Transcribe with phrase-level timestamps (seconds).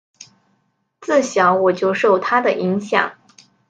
[0.99, 3.13] 自小我就受他的影响